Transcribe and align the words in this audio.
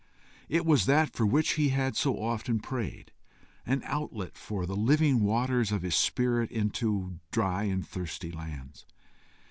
It 0.49 0.65
was 0.65 0.87
that 0.87 1.11
for 1.13 1.27
which 1.27 1.51
he 1.61 1.69
had 1.69 1.95
so 1.95 2.19
often 2.19 2.59
prayed 2.59 3.11
an 3.67 3.83
outlet 3.85 4.35
for 4.35 4.65
the 4.65 4.75
living 4.75 5.21
waters 5.23 5.71
of 5.71 5.83
his 5.83 5.93
spirit 5.95 6.49
into 6.49 7.19
dry 7.29 7.65
and 7.65 7.87
thirsty 7.87 8.31
lands. 8.31 8.87